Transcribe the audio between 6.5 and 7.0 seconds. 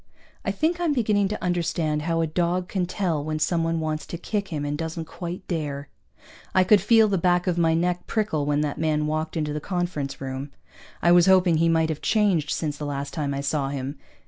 I could